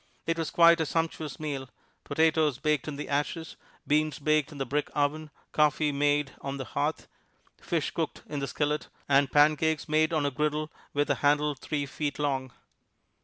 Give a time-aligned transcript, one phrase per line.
[0.25, 1.69] It was quite a sumptuous meal:
[2.05, 3.55] potatoes baked in the ashes,
[3.85, 7.07] beans baked in the brick oven, coffee made on the hearth,
[7.61, 11.85] fish cooked in the skillet, and pancakes made on a griddle with a handle three
[11.85, 12.51] feet long.